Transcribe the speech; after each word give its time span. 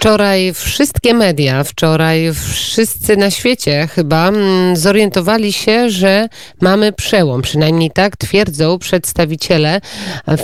Wczoraj 0.00 0.54
wszystkie 0.54 1.14
media, 1.14 1.64
wczoraj 1.64 2.30
wszyscy 2.34 3.16
na 3.16 3.30
świecie 3.30 3.88
chyba 3.94 4.28
mm, 4.28 4.76
zorientowali 4.76 5.52
się, 5.52 5.90
że 5.90 6.28
mamy 6.60 6.92
przełom. 6.92 7.42
Przynajmniej 7.42 7.90
tak 7.90 8.16
twierdzą 8.16 8.78
przedstawiciele 8.78 9.80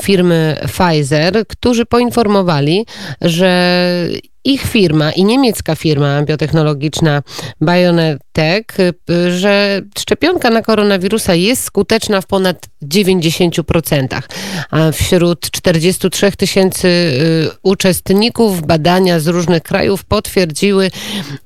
firmy 0.03 0.57
Pfizer, 0.67 1.47
którzy 1.49 1.87
poinformowali, 1.87 2.87
że 3.21 3.83
ich 4.45 4.63
firma 4.63 5.13
i 5.13 5.25
niemiecka 5.25 5.75
firma 5.75 6.23
biotechnologiczna 6.23 7.23
BioNTech, 8.37 8.67
że 9.39 9.83
szczepionka 9.99 10.51
na 10.51 10.63
koronawirusa 10.63 11.35
jest 11.35 11.65
skuteczna 11.65 12.21
w 12.21 12.27
ponad 12.27 12.67
90%. 12.83 14.23
A 14.71 14.93
wśród 14.93 15.51
43 15.51 16.33
tysięcy 16.33 16.89
y, 16.89 17.49
uczestników 17.63 18.67
badania 18.67 19.21
z 19.21 19.27
różnych 19.27 19.63
krajów 19.63 20.05
potwierdziły 20.05 20.91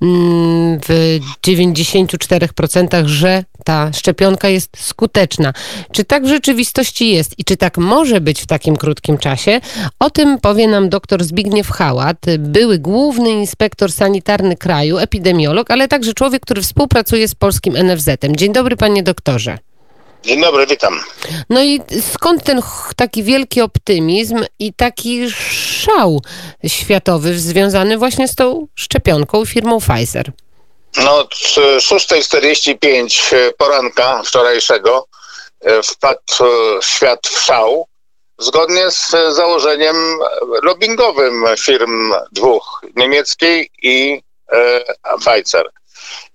mm, 0.02 0.80
w 0.88 1.18
94%, 1.46 3.06
że 3.06 3.44
ta 3.64 3.92
szczepionka 3.92 4.48
jest 4.48 4.70
skuteczna. 4.80 5.52
Czy 5.92 6.04
tak 6.04 6.24
w 6.24 6.28
rzeczywistości 6.28 7.10
jest 7.10 7.38
i 7.38 7.44
czy 7.44 7.56
tak 7.56 7.78
może 7.78 8.20
być 8.20 8.42
w 8.42 8.46
takim 8.46 8.76
krótkim 8.76 9.18
czasie? 9.18 9.60
O 9.98 10.10
tym 10.10 10.38
powie 10.40 10.68
nam 10.68 10.88
dr 10.88 11.24
Zbigniew 11.24 11.70
Hałat, 11.70 12.26
były 12.38 12.78
główny 12.78 13.30
inspektor 13.30 13.92
sanitarny 13.92 14.56
kraju, 14.56 14.98
epidemiolog, 14.98 15.70
ale 15.70 15.88
także 15.88 16.14
człowiek, 16.14 16.42
który 16.42 16.62
współpracuje 16.62 16.79
z 17.26 17.34
polskim 17.34 17.76
NFZ-em. 17.76 18.36
Dzień 18.36 18.52
dobry, 18.52 18.76
panie 18.76 19.02
doktorze. 19.02 19.58
Dzień 20.22 20.40
dobry, 20.40 20.66
witam. 20.66 21.00
No 21.50 21.62
i 21.62 21.80
skąd 22.14 22.44
ten 22.44 22.60
taki 22.96 23.22
wielki 23.22 23.60
optymizm 23.60 24.44
i 24.58 24.72
taki 24.72 25.30
szał 25.30 26.22
światowy 26.66 27.38
związany 27.38 27.98
właśnie 27.98 28.28
z 28.28 28.34
tą 28.34 28.66
szczepionką 28.74 29.44
firmą 29.44 29.78
Pfizer? 29.80 30.32
No, 30.96 31.18
od 31.18 31.34
6.45 31.34 33.52
poranka 33.58 34.22
wczorajszego 34.22 35.06
e, 35.60 35.82
wpadł 35.82 36.20
e, 36.40 36.44
świat 36.82 37.28
w 37.28 37.40
szał, 37.40 37.86
zgodnie 38.38 38.90
z 38.90 39.10
założeniem 39.30 39.96
lobbyingowym 40.62 41.44
firm 41.58 42.12
dwóch, 42.32 42.82
niemieckiej 42.96 43.70
i 43.82 44.22
e, 44.52 44.84
Pfizer. 45.18 45.70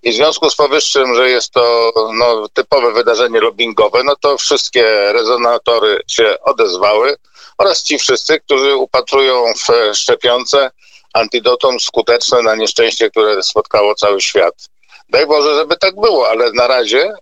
I 0.02 0.12
w 0.12 0.14
związku 0.14 0.50
z 0.50 0.56
powyższym, 0.56 1.14
że 1.14 1.30
jest 1.30 1.50
to 1.52 1.92
no, 2.14 2.48
typowe 2.48 2.92
wydarzenie 2.92 3.40
lobbyingowe, 3.40 4.04
no 4.04 4.16
to 4.16 4.38
wszystkie 4.38 5.12
rezonatory 5.12 6.02
się 6.06 6.36
odezwały 6.42 7.16
oraz 7.58 7.82
ci 7.82 7.98
wszyscy, 7.98 8.40
którzy 8.40 8.76
upatrują 8.76 9.44
w 9.54 9.96
szczepionce 9.96 10.70
antidotum 11.12 11.80
skuteczne 11.80 12.42
na 12.42 12.54
nieszczęście, 12.54 13.10
które 13.10 13.42
spotkało 13.42 13.94
cały 13.94 14.20
świat. 14.20 14.68
Daj 15.08 15.26
Boże, 15.26 15.54
żeby 15.54 15.76
tak 15.76 15.94
było, 15.94 16.28
ale 16.28 16.52
na 16.52 16.66
razie 16.66 17.02
e, 17.02 17.12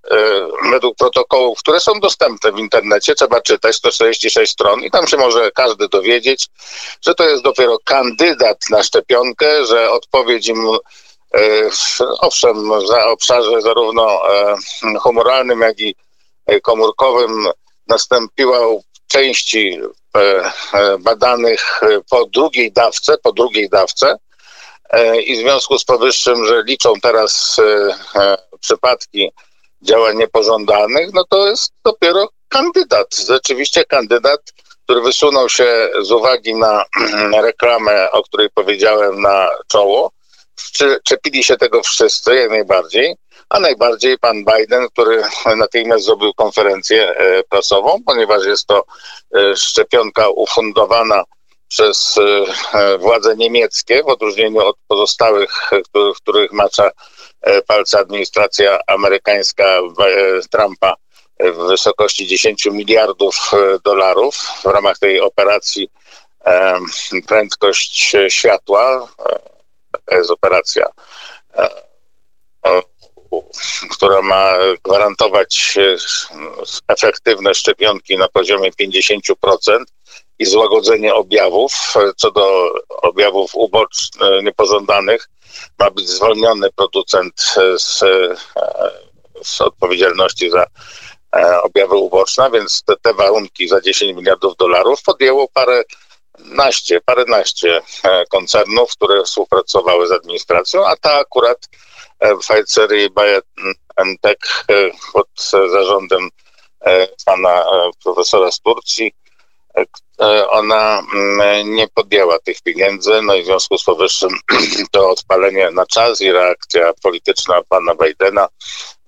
według 0.70 0.96
protokołów, 0.96 1.58
które 1.58 1.80
są 1.80 2.00
dostępne 2.00 2.52
w 2.52 2.58
internecie, 2.58 3.14
trzeba 3.14 3.40
czytać 3.40 3.76
146 3.76 4.52
stron 4.52 4.80
i 4.80 4.90
tam 4.90 5.06
się 5.06 5.16
może 5.16 5.50
każdy 5.50 5.88
dowiedzieć, 5.88 6.48
że 7.06 7.14
to 7.14 7.28
jest 7.28 7.42
dopiero 7.42 7.78
kandydat 7.84 8.58
na 8.70 8.82
szczepionkę, 8.82 9.66
że 9.66 9.90
odpowiedź 9.90 10.48
im 10.48 10.66
owszem, 12.20 12.68
na 12.68 13.04
obszarze 13.06 13.60
zarówno 13.62 14.34
e, 14.34 14.56
humoralnym, 15.00 15.60
jak 15.60 15.80
i 15.80 15.94
komórkowym 16.62 17.46
nastąpiła 17.88 18.58
części 19.06 19.80
badanych 21.00 21.80
po 22.10 22.26
drugiej 22.26 22.72
dawce, 22.72 23.18
po 23.18 23.32
drugiej 23.32 23.68
dawce, 23.68 24.16
E, 24.94 25.20
i 25.20 25.36
w 25.36 25.38
związku 25.38 25.78
z 25.78 25.84
powyższym, 25.84 26.46
że 26.46 26.62
liczą 26.62 26.92
teraz 27.02 27.56
e, 27.58 27.94
e, 28.20 28.36
przypadki 28.60 29.30
działań 29.82 30.16
niepożądanych, 30.16 31.12
no 31.12 31.24
to 31.30 31.46
jest 31.46 31.72
dopiero 31.84 32.28
kandydat, 32.48 33.16
rzeczywiście 33.28 33.84
kandydat, 33.84 34.40
który 34.84 35.00
wysunął 35.00 35.48
się 35.48 35.90
z 36.00 36.10
uwagi 36.10 36.54
na 36.54 36.84
reklamę, 37.42 38.10
o 38.10 38.22
której 38.22 38.50
powiedziałem 38.54 39.20
na 39.20 39.50
czoło. 39.68 40.10
Czepili 41.04 41.44
się 41.44 41.56
tego 41.56 41.82
wszyscy, 41.82 42.34
jak 42.34 42.50
najbardziej, 42.50 43.16
a 43.48 43.60
najbardziej 43.60 44.18
pan 44.18 44.44
Biden, 44.44 44.88
który 44.88 45.22
natychmiast 45.56 46.04
zrobił 46.04 46.34
konferencję 46.34 47.14
prasową, 47.50 47.98
ponieważ 48.06 48.46
jest 48.46 48.66
to 48.66 48.84
szczepionka 49.56 50.28
ufundowana 50.28 51.24
przez 51.74 52.18
e, 52.74 52.98
władze 52.98 53.36
niemieckie, 53.36 54.02
w 54.02 54.08
odróżnieniu 54.08 54.60
od 54.60 54.76
pozostałych, 54.88 55.70
w 55.94 56.16
których 56.22 56.52
macza 56.52 56.90
e, 57.40 57.62
palce 57.62 57.98
administracja 57.98 58.78
amerykańska 58.86 59.64
e, 59.64 59.80
Trumpa 60.50 60.94
w 61.40 61.56
wysokości 61.56 62.26
10 62.26 62.64
miliardów 62.64 63.50
dolarów 63.84 64.36
w 64.36 64.64
ramach 64.64 64.98
tej 64.98 65.20
operacji 65.20 65.88
prędkość 67.26 68.16
światła. 68.28 69.08
To 70.04 70.16
jest 70.16 70.30
operacja, 70.30 70.86
która 73.90 74.22
ma 74.22 74.52
gwarantować 74.82 75.78
efektywne 76.88 77.54
szczepionki 77.54 78.16
na 78.16 78.28
poziomie 78.28 78.70
50% 78.72 79.84
i 80.38 80.46
złagodzenie 80.46 81.14
objawów. 81.14 81.94
Co 82.16 82.30
do 82.30 82.72
objawów 82.88 83.50
ubocznych, 83.54 84.42
niepożądanych, 84.42 85.28
ma 85.78 85.90
być 85.90 86.08
zwolniony 86.08 86.70
producent 86.72 87.54
z, 87.76 87.98
z 89.42 89.60
odpowiedzialności 89.60 90.50
za 90.50 90.66
e, 91.36 91.62
objawy 91.62 91.94
uboczne, 91.94 92.50
więc 92.50 92.82
te, 92.82 92.94
te 93.02 93.14
warunki 93.14 93.68
za 93.68 93.80
10 93.80 94.16
miliardów 94.16 94.56
dolarów 94.56 95.02
podjęło 95.02 95.48
parę 95.48 95.82
naście, 96.38 97.00
paręnaście 97.00 97.80
e, 98.04 98.24
koncernów, 98.26 98.90
które 98.92 99.24
współpracowały 99.24 100.08
z 100.08 100.12
administracją, 100.12 100.86
a 100.86 100.96
ta 100.96 101.12
akurat 101.18 101.68
e, 102.20 102.36
Pfizer 102.36 102.96
i 102.96 103.10
BioNTech 103.10 104.64
pod 105.12 105.28
zarządem 105.50 106.28
pana 107.24 107.64
profesora 108.02 108.50
z 108.50 108.60
Turcji 108.60 109.12
E, 110.20 110.48
ona 110.48 111.02
mm, 111.14 111.74
nie 111.74 111.88
podjęła 111.88 112.38
tych 112.38 112.62
pieniędzy, 112.62 113.22
no 113.22 113.34
i 113.34 113.42
w 113.42 113.46
związku 113.46 113.78
z 113.78 113.84
powyższym 113.84 114.30
to 114.92 115.10
odpalenie 115.10 115.70
na 115.70 115.86
czas 115.86 116.20
i 116.20 116.32
reakcja 116.32 116.92
polityczna 117.02 117.62
pana 117.68 117.94
Bidena 117.94 118.48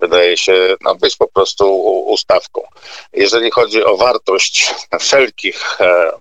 wydaje 0.00 0.36
się 0.36 0.76
no, 0.80 0.94
być 0.94 1.16
po 1.16 1.28
prostu 1.28 1.84
ustawką. 2.04 2.62
Jeżeli 3.12 3.50
chodzi 3.50 3.84
o 3.84 3.96
wartość 3.96 4.74
wszelkich 5.00 5.80
e, 5.80 6.12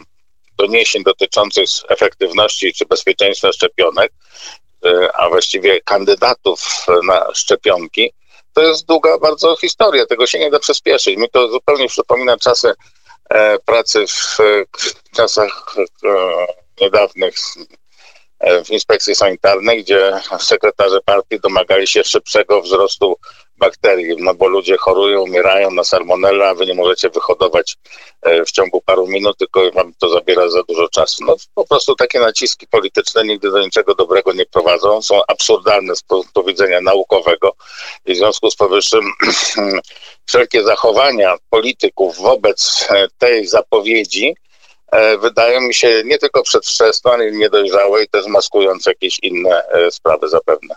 doniesień 0.57 1.03
dotyczących 1.03 1.69
efektywności 1.89 2.73
czy 2.73 2.85
bezpieczeństwa 2.85 3.51
szczepionek, 3.51 4.11
e, 4.85 5.09
a 5.15 5.29
właściwie 5.29 5.81
kandydatów 5.81 6.85
na 7.03 7.33
szczepionki, 7.33 8.13
to 8.53 8.61
jest 8.61 8.85
długa 8.85 9.17
bardzo 9.17 9.55
historia, 9.55 10.05
tego 10.05 10.27
się 10.27 10.39
nie 10.39 10.51
da 10.51 10.59
przyspieszyć. 10.59 11.17
Mi 11.17 11.29
to 11.29 11.47
zupełnie 11.47 11.87
przypomina 11.87 12.37
czasy 12.37 12.73
E, 13.29 13.59
pracy 13.59 14.05
w 14.07 14.37
czasach 15.15 15.75
e, 15.77 16.45
niedawnych 16.81 17.35
e, 18.39 18.63
w 18.63 18.69
inspekcji 18.69 19.15
sanitarnej, 19.15 19.83
gdzie 19.83 20.21
sekretarze 20.39 21.01
partii 21.05 21.39
domagali 21.39 21.87
się 21.87 22.03
szybszego 22.03 22.61
wzrostu 22.61 23.17
bakterii, 23.57 24.15
no 24.19 24.33
bo 24.33 24.47
ludzie 24.47 24.77
chorują, 24.77 25.21
umierają 25.21 25.71
na 25.71 25.83
salmonella, 25.83 26.49
a 26.49 26.55
wy 26.55 26.65
nie 26.65 26.73
możecie 26.73 27.09
wyhodować 27.09 27.77
w 28.47 28.51
ciągu 28.51 28.81
paru 28.81 29.07
minut, 29.07 29.37
tylko 29.37 29.71
wam 29.71 29.93
to 29.99 30.09
zabiera 30.09 30.49
za 30.49 30.63
dużo 30.63 30.89
czasu. 30.89 31.25
No 31.25 31.35
po 31.55 31.67
prostu 31.67 31.95
takie 31.95 32.19
naciski 32.19 32.67
polityczne 32.67 33.23
nigdy 33.23 33.51
do 33.51 33.59
niczego 33.59 33.95
dobrego 33.95 34.33
nie 34.33 34.45
prowadzą, 34.45 35.01
są 35.01 35.21
absurdalne 35.27 35.95
z 35.95 36.03
punktu 36.03 36.43
widzenia 36.43 36.81
naukowego 36.81 37.55
i 38.05 38.13
w 38.13 38.17
związku 38.17 38.51
z 38.51 38.55
powyższym 38.55 39.11
wszelkie 40.27 40.63
zachowania 40.63 41.37
polityków 41.49 42.17
wobec 42.17 42.87
e, 42.89 43.07
tej 43.17 43.47
zapowiedzi 43.47 44.35
e, 44.91 45.17
wydają 45.17 45.61
mi 45.61 45.73
się 45.73 46.01
nie 46.05 46.17
tylko 46.17 46.43
przedwczesne, 46.43 47.11
ale 47.11 47.31
niedojrzałe 47.31 48.03
i 48.03 48.07
też 48.07 48.25
maskujące 48.25 48.91
jakieś 48.91 49.19
inne 49.19 49.67
e, 49.67 49.91
sprawy 49.91 50.29
zapewne. 50.29 50.75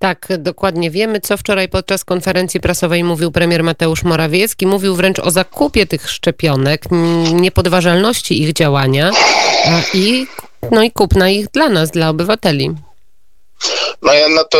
Tak, 0.00 0.28
dokładnie 0.38 0.90
wiemy, 0.90 1.20
co 1.20 1.36
wczoraj 1.36 1.68
podczas 1.68 2.04
konferencji 2.04 2.60
prasowej 2.60 3.04
mówił 3.04 3.32
premier 3.32 3.64
Mateusz 3.64 4.02
Morawiecki. 4.02 4.66
Mówił 4.66 4.94
wręcz 4.94 5.18
o 5.18 5.30
zakupie 5.30 5.86
tych 5.86 6.10
szczepionek, 6.10 6.84
niepodważalności 7.32 8.42
ich 8.42 8.52
działania 8.52 9.10
i, 9.94 10.26
no 10.70 10.82
i 10.82 10.90
kupna 10.90 11.30
ich 11.30 11.50
dla 11.50 11.68
nas, 11.68 11.90
dla 11.90 12.08
obywateli. 12.08 12.70
No 14.02 14.12
ja 14.12 14.28
na 14.28 14.44
to 14.44 14.58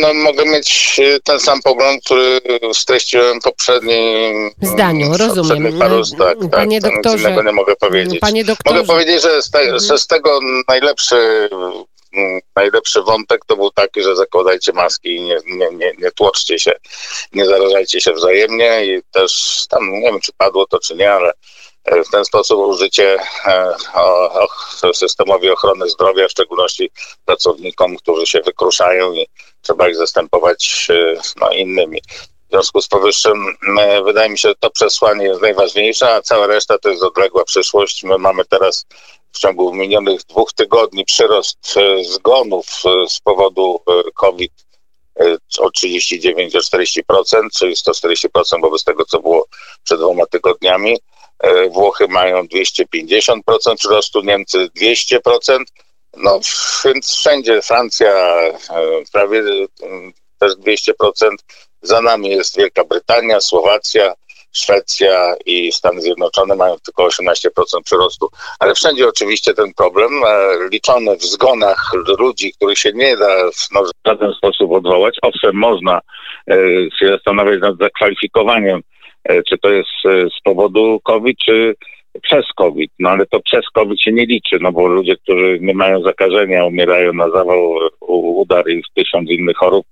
no, 0.00 0.14
mogę 0.14 0.44
mieć 0.44 1.00
e, 1.04 1.20
ten 1.24 1.40
sam 1.40 1.62
pogląd, 1.62 2.04
który 2.04 2.40
streściłem 2.72 3.40
w 3.40 3.44
poprzednim 3.44 4.50
zdaniu, 4.62 5.16
rozumiem. 5.16 5.78
Paru, 5.78 6.02
tak, 6.18 6.38
tak, 6.40 6.50
panie 6.50 6.80
tak, 6.80 6.92
doktorze, 6.92 7.42
nie 7.44 7.52
mogę 7.52 7.76
powiedzieć. 7.76 8.20
Panie 8.20 8.44
doktorze, 8.44 8.76
mogę 8.76 8.86
powiedzieć, 8.86 9.22
że 9.22 9.42
z, 9.42 9.50
te, 9.50 9.58
mhm. 9.60 9.80
że 9.80 9.98
z 9.98 10.06
tego 10.06 10.40
najlepszy 10.68 11.48
mm, 11.52 11.72
najlepszy 12.56 13.02
wątek 13.02 13.44
to 13.46 13.56
był 13.56 13.70
taki, 13.70 14.02
że 14.02 14.16
zakładajcie 14.16 14.72
maski 14.72 15.16
i 15.16 15.22
nie, 15.22 15.38
nie, 15.46 15.70
nie, 15.70 15.92
nie 15.98 16.10
tłoczcie 16.10 16.58
się, 16.58 16.72
nie 17.32 17.46
zarażajcie 17.46 18.00
się 18.00 18.12
wzajemnie 18.12 18.86
i 18.86 19.02
też 19.10 19.64
tam, 19.68 19.92
nie 19.92 20.10
wiem 20.12 20.20
czy 20.20 20.32
padło 20.36 20.66
to 20.66 20.78
czy 20.78 20.94
nie, 20.94 21.12
ale 21.12 21.32
e, 21.84 22.04
w 22.04 22.10
ten 22.10 22.24
sposób 22.24 22.58
użycie 22.60 23.18
e, 23.46 23.74
o, 23.94 24.32
o 24.82 24.94
systemowi 24.94 25.50
ochrony 25.50 25.88
zdrowia, 25.88 26.28
w 26.28 26.30
szczególności 26.30 26.90
pracownikom, 27.24 27.96
którzy 27.96 28.26
się 28.26 28.40
wykruszają 28.40 29.12
i 29.12 29.26
trzeba 29.62 29.88
ich 29.88 29.96
zastępować 29.96 30.88
e, 30.90 31.20
no, 31.40 31.50
innymi. 31.50 32.00
W 32.48 32.52
związku 32.52 32.82
z 32.82 32.88
powyższym 32.88 33.56
wydaje 34.04 34.30
mi 34.30 34.38
się, 34.38 34.48
że 34.48 34.54
to 34.54 34.70
przesłanie 34.70 35.26
jest 35.26 35.42
najważniejsze, 35.42 36.14
a 36.14 36.22
cała 36.22 36.46
reszta 36.46 36.78
to 36.78 36.88
jest 36.88 37.02
odległa 37.02 37.44
przyszłość. 37.44 38.04
My 38.04 38.18
mamy 38.18 38.44
teraz 38.44 38.86
w 39.32 39.38
ciągu 39.38 39.74
minionych 39.74 40.20
dwóch 40.22 40.52
tygodni 40.52 41.04
przyrost 41.04 41.76
e, 41.76 42.04
zgonów 42.04 42.66
e, 42.66 43.08
z 43.08 43.20
powodu 43.20 43.82
e, 43.88 44.10
COVID 44.14 44.52
o 45.58 45.68
39-40%, 45.68 47.02
czyli 47.58 47.74
140% 47.74 48.60
wobec 48.60 48.84
tego, 48.84 49.04
co 49.04 49.20
było 49.20 49.46
przed 49.84 49.98
dwoma 49.98 50.26
tygodniami. 50.26 50.98
Włochy 51.70 52.08
mają 52.08 52.42
250% 52.42 53.76
przyrostu, 53.78 54.22
Niemcy 54.22 54.68
200%. 54.80 55.64
No 56.16 56.40
więc 56.84 57.12
wszędzie 57.12 57.62
Francja 57.62 58.12
prawie 59.12 59.42
też 60.38 60.52
200%. 60.52 60.92
Za 61.82 62.00
nami 62.00 62.28
jest 62.28 62.56
Wielka 62.56 62.84
Brytania, 62.84 63.40
Słowacja, 63.40 64.14
Szwecja 64.52 65.34
i 65.46 65.72
Stany 65.72 66.00
Zjednoczone 66.00 66.56
mają 66.56 66.76
tylko 66.84 67.06
18% 67.06 67.48
przyrostu. 67.84 68.28
Ale 68.58 68.74
wszędzie 68.74 69.08
oczywiście 69.08 69.54
ten 69.54 69.74
problem, 69.74 70.10
e, 70.26 70.68
liczony 70.72 71.16
w 71.16 71.22
zgonach 71.22 71.92
ludzi, 72.18 72.52
których 72.52 72.78
się 72.78 72.92
nie 72.94 73.16
da 73.16 73.28
no, 73.72 73.82
w 73.82 74.08
żaden 74.08 74.32
sposób 74.32 74.72
odwołać. 74.72 75.18
Owszem, 75.22 75.54
można 75.54 76.00
e, 76.50 76.56
się 76.98 77.08
zastanawiać 77.08 77.60
nad 77.60 77.78
zakwalifikowaniem, 77.78 78.80
e, 79.24 79.42
czy 79.42 79.58
to 79.58 79.70
jest 79.70 79.90
z 80.04 80.42
powodu 80.44 81.00
COVID, 81.04 81.38
czy 81.38 81.74
przez 82.22 82.44
COVID, 82.56 82.90
no 82.98 83.10
ale 83.10 83.26
to 83.26 83.40
przez 83.40 83.70
COVID 83.74 84.00
się 84.00 84.12
nie 84.12 84.26
liczy, 84.26 84.58
no 84.60 84.72
bo 84.72 84.86
ludzie, 84.86 85.16
którzy 85.16 85.58
nie 85.60 85.74
mają 85.74 86.02
zakażenia, 86.02 86.64
umierają 86.64 87.12
na 87.12 87.30
zawał, 87.30 87.74
udar 88.00 88.68
i 88.68 88.82
tysiąc 88.94 89.30
innych 89.30 89.56
chorób, 89.56 89.86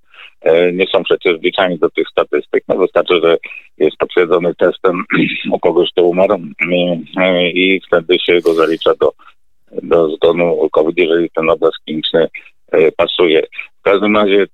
nie 0.73 0.87
są 0.87 1.03
przecież 1.05 1.39
wliczani 1.39 1.79
do 1.79 1.91
tych 1.91 2.09
statystyk. 2.09 2.65
No 2.69 2.77
wystarczy, 2.77 3.21
że 3.23 3.37
jest 3.79 3.97
potwierdzony 3.97 4.55
testem 4.55 5.05
u 5.53 5.59
kogoś, 5.59 5.91
kto 5.93 6.03
umarł 6.03 6.39
i, 6.71 7.05
e, 7.17 7.51
i 7.51 7.81
wtedy 7.87 8.19
się 8.19 8.41
go 8.41 8.55
zalicza 8.55 8.95
do, 9.01 9.13
do 9.83 10.17
zgonu 10.17 10.69
COVID, 10.73 10.99
jeżeli 10.99 11.31
ten 11.31 11.51
obraz 11.51 11.73
kliniczny 11.85 12.29
e, 12.73 12.93
pasuje. 12.93 13.43
W 13.79 13.83
każdym 13.83 14.17
razie 14.17 14.47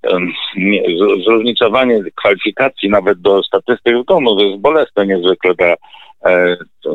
zróżnicowanie 1.25 2.00
kwalifikacji 2.14 2.88
nawet 2.88 3.20
do 3.20 3.42
statystyk 3.42 4.02
zgonów 4.02 4.40
jest 4.40 4.60
bolesne 4.60 5.06
niezwykle 5.06 5.54
dla, 5.54 5.75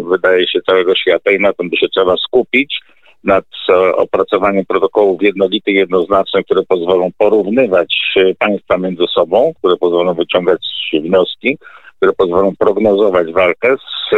wydaje 0.10 0.48
się, 0.48 0.62
całego 0.62 0.96
świata 0.96 1.32
i 1.32 1.40
na 1.40 1.54
tym 1.54 1.70
by 1.70 1.78
się 1.78 1.90
trzeba 1.90 2.18
skupić 2.18 2.80
nad 3.24 3.46
e, 3.70 3.96
opracowaniem 3.96 4.66
protokołów 4.66 5.22
jednolitych, 5.22 5.76
jednoznacznych, 5.76 6.46
które 6.46 6.64
pozwolą 6.68 7.10
porównywać 7.18 7.96
e, 8.16 8.36
państwa 8.36 8.78
między 8.78 9.08
sobą, 9.14 9.54
które 9.58 9.78
pozwolą 9.78 10.14
wyciągać 10.14 10.68
wnioski, 11.04 11.58
które 11.98 12.14
pozwolą 12.14 12.54
prognozować 12.60 13.32
walkę 13.32 13.76
z 13.78 14.16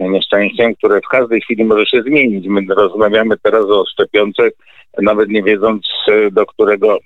e, 0.00 0.08
nieszczęściem, 0.08 0.74
które 0.74 1.00
w 1.00 1.08
każdej 1.08 1.40
chwili 1.40 1.64
może 1.64 1.86
się 1.86 2.02
zmienić. 2.02 2.46
My 2.46 2.74
rozmawiamy 2.74 3.36
teraz 3.42 3.64
o 3.64 3.84
szczepionce, 3.92 4.42
nawet 5.02 5.28
nie 5.28 5.42
wiedząc 5.42 5.86
do 6.32 6.46
którego, 6.46 6.98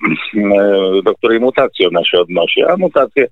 do 1.04 1.14
której 1.14 1.40
mutacji 1.40 1.86
ona 1.86 2.04
się 2.04 2.18
odnosi, 2.20 2.62
a 2.62 2.76
mutacje 2.76 3.26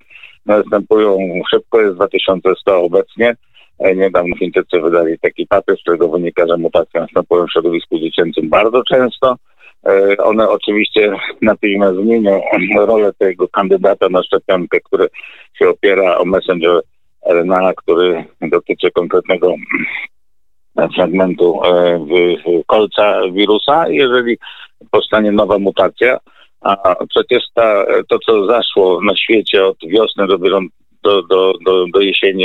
następują 0.47 1.19
szybko, 1.51 1.81
jest 1.81 1.95
2100 1.95 2.83
obecnie, 2.83 3.37
niedawno 3.81 4.37
Chińczycy 4.37 4.81
wydali 4.81 5.19
taki 5.19 5.47
papier, 5.47 5.77
z 5.77 5.81
którego 5.81 6.09
wynika, 6.09 6.47
że 6.47 6.57
mutacje 6.57 7.01
następują 7.01 7.47
w 7.47 7.53
środowisku 7.53 7.99
dziecięcym 7.99 8.49
bardzo 8.49 8.83
często. 8.85 9.37
E, 9.87 10.17
one 10.17 10.49
oczywiście 10.49 11.13
natychmiast 11.43 11.97
zmienią 11.97 12.41
rolę 12.87 13.13
tego 13.19 13.49
kandydata 13.49 14.09
na 14.09 14.23
szczepionkę, 14.23 14.81
który 14.81 15.09
się 15.59 15.69
opiera 15.69 16.19
o 16.19 16.25
messenger 16.25 16.81
RNA, 17.27 17.73
który 17.75 18.25
dotyczy 18.41 18.91
konkretnego 18.91 19.55
fragmentu 20.95 21.61
e, 21.65 22.01
kolca 22.67 23.21
wirusa. 23.33 23.89
Jeżeli 23.89 24.39
powstanie 24.91 25.33
nowa 25.33 25.59
mutacja, 25.59 26.19
a 26.61 26.95
przecież 27.09 27.43
ta, 27.55 27.85
to, 28.09 28.19
co 28.19 28.47
zaszło 28.47 29.01
na 29.03 29.17
świecie 29.17 29.67
od 29.67 29.77
wiosny 29.89 30.27
do, 30.27 30.39
do, 31.03 31.23
do, 31.23 31.53
do, 31.65 31.87
do 31.95 32.01
jesieni 32.01 32.45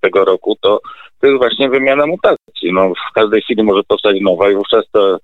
tego 0.00 0.24
roku, 0.24 0.56
to, 0.60 0.80
to 1.20 1.26
jest 1.26 1.38
właśnie 1.38 1.68
wymiana 1.68 2.06
mutacji. 2.06 2.72
No, 2.72 2.92
w 3.10 3.12
każdej 3.14 3.42
chwili 3.42 3.62
może 3.62 3.82
powstać 3.88 4.16
nowa 4.20 4.50
i 4.50 4.54
wówczas 4.54 4.84
te 4.92 5.16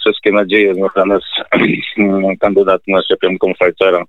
wszystkie 0.00 0.32
nadzieje 0.32 0.74
związane 0.74 1.18
z 1.20 2.38
kandydatem 2.40 2.94
na 2.94 3.02
szczepionką 3.02 3.52
Pfizera 3.54 4.04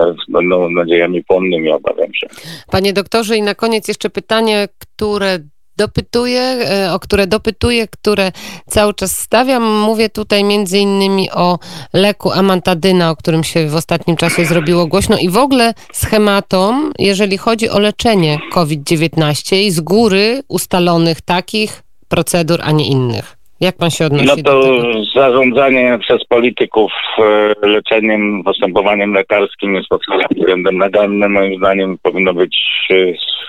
e, 0.00 0.14
będą 0.28 0.70
nadziejami 0.70 1.24
płonnymi, 1.24 1.70
obawiam 1.70 2.14
się. 2.14 2.26
Panie 2.70 2.92
doktorze, 2.92 3.36
i 3.36 3.42
na 3.42 3.54
koniec 3.54 3.88
jeszcze 3.88 4.10
pytanie, 4.10 4.68
które 4.78 5.38
dopytuję, 5.76 6.40
e, 6.40 6.92
o 6.92 6.98
które 7.00 7.26
dopytuję, 7.26 7.88
które 7.88 8.32
cały 8.70 8.94
czas 8.94 9.18
stawiam. 9.18 9.80
Mówię 9.80 10.08
tutaj 10.08 10.44
między 10.44 10.78
innymi 10.78 11.30
o 11.30 11.58
leku 11.92 12.32
amantadyna, 12.32 13.10
o 13.10 13.16
którym 13.16 13.44
się 13.44 13.68
w 13.68 13.74
ostatnim 13.74 14.16
czasie 14.16 14.44
zrobiło 14.44 14.86
głośno 14.86 15.18
i 15.18 15.28
w 15.28 15.36
ogóle 15.36 15.74
schematom, 15.92 16.92
jeżeli 16.98 17.38
chodzi 17.38 17.70
o 17.70 17.78
leczenie 17.78 18.38
COVID-19 18.52 19.56
i 19.56 19.70
z 19.70 19.80
góry 19.80 20.42
ustalonych 20.48 21.20
takich 21.20 21.82
procedur, 22.08 22.60
a 22.62 22.70
nie 22.70 22.86
innych. 22.86 23.35
Jak 23.60 23.76
pan 23.76 23.90
się 23.90 24.06
odnosi 24.06 24.26
no 24.26 24.36
to 24.36 24.42
do 24.42 24.62
tego? 24.62 25.04
zarządzanie 25.14 25.98
przez 26.00 26.24
polityków 26.24 26.92
e, 27.18 27.54
leczeniem, 27.68 28.42
postępowaniem 28.44 29.14
lekarskim 29.14 29.74
jest 29.74 29.88
pod 29.88 30.02
względem 30.36 30.78
legalnym. 30.78 31.32
Moim 31.32 31.58
zdaniem 31.58 31.98
powinno 32.02 32.34
być 32.34 32.56
e, 32.90 32.94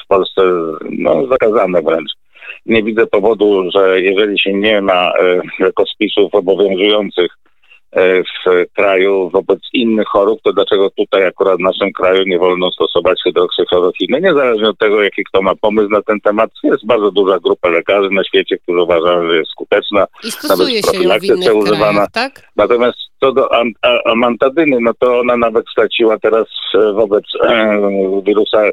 w 0.03 0.07
Polsce 0.07 0.41
no, 0.89 1.27
zakazane 1.27 1.81
wręcz. 1.81 2.11
Nie 2.65 2.83
widzę 2.83 3.07
powodu, 3.07 3.71
że 3.71 4.01
jeżeli 4.01 4.39
się 4.39 4.53
nie 4.53 4.81
ma 4.81 5.11
lekospisów 5.59 6.35
obowiązujących 6.35 7.31
w 7.95 8.73
kraju 8.75 9.29
wobec 9.29 9.59
innych 9.73 10.07
chorób, 10.07 10.39
to 10.43 10.53
dlaczego 10.53 10.89
tutaj 10.89 11.25
akurat 11.25 11.57
w 11.57 11.61
naszym 11.61 11.93
kraju 11.93 12.23
nie 12.25 12.39
wolno 12.39 12.71
stosować 12.71 13.19
hydroksychlorochiny? 13.23 14.21
Niezależnie 14.21 14.69
od 14.69 14.77
tego, 14.77 15.03
jaki 15.03 15.23
kto 15.23 15.41
ma 15.41 15.55
pomysł 15.55 15.89
na 15.89 16.01
ten 16.01 16.21
temat, 16.21 16.49
jest 16.63 16.85
bardzo 16.85 17.11
duża 17.11 17.39
grupa 17.39 17.69
lekarzy 17.69 18.09
na 18.09 18.23
świecie, 18.23 18.57
którzy 18.57 18.81
uważają, 18.81 19.27
że 19.27 19.37
jest 19.37 19.51
skuteczna. 19.51 20.05
I 20.23 20.31
stosuje 20.31 20.83
się 20.83 21.03
ją 21.03 21.19
w 21.19 21.23
innych 21.23 21.55
używana. 21.55 22.07
Krajach, 22.07 22.11
tak? 22.11 22.41
Natomiast 22.55 22.97
co 23.19 23.31
do 23.31 23.49
amantadyny, 24.05 24.77
no 24.81 24.91
to 24.99 25.19
ona 25.19 25.37
nawet 25.37 25.69
straciła 25.69 26.19
teraz 26.19 26.47
e, 26.73 26.93
wobec 26.93 27.23
e, 27.43 27.79
wirusa 28.25 28.63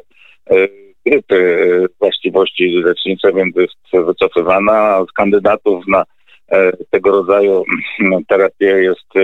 grypy 1.05 1.85
właściwości 1.99 2.81
lecznicze, 2.85 3.33
więc 3.33 3.55
jest 3.55 4.05
wycofywana. 4.05 5.05
Z 5.09 5.11
kandydatów 5.11 5.87
na 5.87 5.99
E, 5.99 6.14
tego 6.89 7.11
rodzaju 7.11 7.63
mm, 8.01 8.25
terapia 8.29 8.77
jest 8.77 9.15
e, 9.15 9.19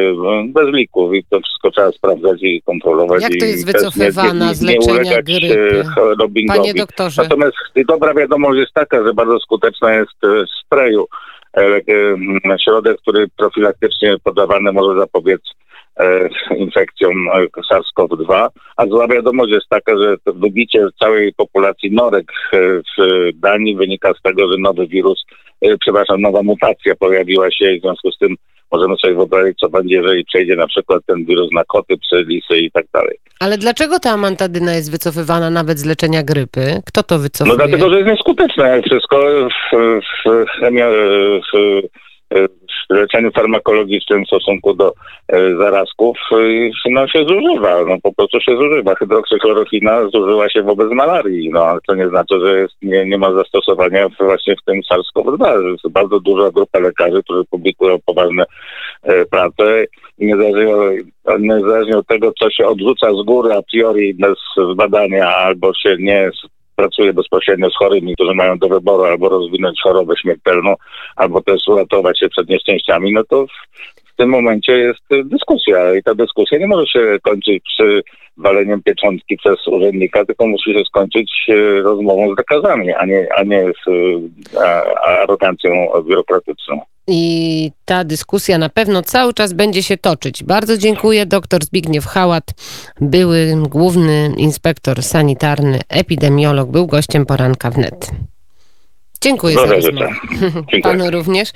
bez 0.47 0.67
lików 0.73 1.13
i 1.13 1.23
to 1.29 1.39
wszystko 1.39 1.71
trzeba 1.71 1.91
sprawdzać 1.91 2.37
i 2.41 2.61
kontrolować. 2.61 3.21
Jak 3.21 3.31
to 3.39 3.45
jest 3.45 3.65
wycofywana 3.65 4.49
nie, 4.49 4.55
z 4.55 4.61
leczenia 4.61 5.17
e, 5.17 5.23
grypy? 5.23 5.83
Panie 6.47 6.73
doktorze. 6.73 7.23
Natomiast 7.23 7.55
dobra 7.87 8.13
wiadomość 8.13 8.59
jest 8.59 8.73
taka, 8.73 9.03
że 9.03 9.13
bardzo 9.13 9.39
skuteczna 9.39 9.93
jest 9.93 10.17
sprayu. 10.65 11.07
Środek, 12.63 12.97
który 12.97 13.27
profilaktycznie 13.37 14.15
podawany 14.23 14.71
może 14.71 14.99
zapobiec 14.99 15.41
E, 15.99 16.29
infekcją 16.57 17.09
e, 17.09 17.47
SARS-CoV-2, 17.71 18.47
a 18.77 18.85
zła 18.85 19.07
wiadomość 19.07 19.51
jest 19.51 19.69
taka, 19.69 19.97
że 19.97 20.15
wybicie 20.25 20.87
całej 20.99 21.33
populacji 21.33 21.91
norek 21.91 22.31
e, 22.53 22.57
w 22.97 23.29
Danii 23.39 23.75
wynika 23.75 24.13
z 24.19 24.21
tego, 24.21 24.51
że 24.51 24.57
nowy 24.59 24.87
wirus, 24.87 25.23
przepraszam, 25.79 26.21
nowa 26.21 26.43
mutacja 26.43 26.95
pojawiła 26.95 27.51
się 27.51 27.71
i 27.71 27.79
w 27.79 27.81
związku 27.81 28.11
z 28.11 28.17
tym 28.17 28.35
możemy 28.71 28.97
sobie 28.97 29.13
wyobrazić, 29.13 29.57
co 29.59 29.69
będzie, 29.69 29.95
jeżeli 29.95 30.25
przejdzie 30.25 30.55
na 30.55 30.67
przykład 30.67 31.01
ten 31.05 31.25
wirus 31.25 31.51
na 31.51 31.63
koty, 31.63 31.97
psy, 31.97 32.23
lisy 32.27 32.57
i 32.57 32.71
tak 32.71 32.85
dalej. 32.93 33.17
Ale 33.39 33.57
dlaczego 33.57 33.99
ta 33.99 34.11
amantadyna 34.11 34.73
jest 34.73 34.91
wycofywana 34.91 35.49
nawet 35.49 35.79
z 35.79 35.85
leczenia 35.85 36.23
grypy? 36.23 36.81
Kto 36.85 37.03
to 37.03 37.19
wycofuje? 37.19 37.57
No 37.57 37.65
dlatego, 37.65 37.89
że 37.89 37.97
jest 37.97 38.09
nieskuteczna, 38.09 38.67
jak 38.67 38.85
wszystko 38.85 39.17
w, 39.49 39.75
w, 40.25 40.45
w, 40.51 40.71
w 42.31 42.60
w 42.89 42.93
leczeniu 42.93 43.31
farmakologicznym 43.31 44.23
w 44.23 44.27
stosunku 44.27 44.73
do 44.73 44.93
e, 45.27 45.55
zarazków 45.57 46.17
no, 46.91 47.07
się 47.07 47.23
zużywa, 47.23 47.85
no 47.87 47.95
po 48.03 48.13
prostu 48.13 48.39
się 48.41 48.57
zużywa. 48.57 48.95
Hydroksykloropina 48.95 50.09
zużyła 50.13 50.49
się 50.49 50.63
wobec 50.63 50.91
malarii, 50.91 51.49
no 51.49 51.65
ale 51.65 51.79
to 51.87 51.95
nie 51.95 52.09
znaczy, 52.09 52.39
że 52.45 52.57
jest, 52.59 52.73
nie, 52.81 53.05
nie 53.05 53.17
ma 53.17 53.33
zastosowania 53.33 54.07
właśnie 54.19 54.55
w 54.55 54.65
tym 54.65 54.81
SARS-CoV-2. 54.91 55.71
Jest 55.71 55.89
bardzo 55.89 56.19
duża 56.19 56.51
grupa 56.51 56.79
lekarzy, 56.79 57.23
którzy 57.23 57.43
publikują 57.49 57.97
poważne 58.05 58.43
e, 59.03 59.25
pracę 59.25 59.85
i 60.19 60.25
niezależnie, 60.25 60.73
niezależnie 61.39 61.97
od 61.97 62.07
tego, 62.07 62.31
co 62.39 62.49
się 62.49 62.65
odrzuca 62.65 63.13
z 63.13 63.25
góry 63.25 63.53
a 63.53 63.61
priori 63.71 64.13
bez 64.13 64.37
badania 64.75 65.35
albo 65.35 65.73
się 65.73 65.95
nie 65.99 66.31
pracuje 66.81 67.13
bezpośrednio 67.13 67.69
z 67.69 67.77
chorymi, 67.77 68.13
którzy 68.13 68.33
mają 68.33 68.57
do 68.57 68.67
wyboru 68.67 69.03
albo 69.03 69.29
rozwinąć 69.29 69.81
chorobę 69.81 70.13
śmiertelną, 70.21 70.75
albo 71.15 71.41
też 71.41 71.67
uratować 71.67 72.19
się 72.19 72.29
przed 72.29 72.49
nieszczęściami, 72.49 73.13
no 73.13 73.23
to 73.23 73.45
w, 73.47 74.15
tym 74.15 74.29
momencie 74.29 74.71
jest 74.71 75.05
dyskusja 75.25 75.95
i 75.95 76.03
ta 76.03 76.15
dyskusja 76.15 76.57
nie 76.57 76.67
może 76.67 76.87
się 76.87 77.17
kończyć 77.23 77.63
przy 77.63 78.01
waleniem 78.37 78.83
pieczątki 78.83 79.37
przez 79.37 79.67
urzędnika, 79.67 80.25
tylko 80.25 80.47
musi 80.47 80.73
się 80.73 80.83
skończyć 80.85 81.31
e, 81.49 81.81
rozmową 81.81 82.33
z 82.33 82.37
lekarzami, 82.37 82.93
a 82.93 83.05
nie, 83.05 83.27
a 83.37 83.43
nie 83.43 83.63
z 83.63 83.89
a, 84.57 84.83
arogancją 85.21 85.71
biurokratyczną. 86.07 86.81
I 87.13 87.71
ta 87.85 88.03
dyskusja 88.03 88.57
na 88.57 88.69
pewno 88.69 89.01
cały 89.01 89.33
czas 89.33 89.53
będzie 89.53 89.83
się 89.83 89.97
toczyć. 89.97 90.43
Bardzo 90.43 90.77
dziękuję. 90.77 91.25
Dr 91.25 91.65
Zbigniew 91.65 92.05
Hałat, 92.05 92.51
były 93.01 93.55
główny 93.69 94.33
inspektor 94.37 95.03
sanitarny, 95.03 95.79
epidemiolog, 95.89 96.69
był 96.69 96.87
gościem 96.87 97.25
poranka 97.25 97.71
wnet. 97.71 98.11
Dziękuję 99.21 99.55
Do 99.55 99.67
za 99.67 99.73
rozmowę. 99.73 100.09
Panu 100.83 101.11
również. 101.11 101.49